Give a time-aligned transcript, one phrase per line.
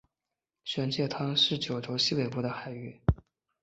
[0.63, 2.99] 玄界滩是九州西北部的海域。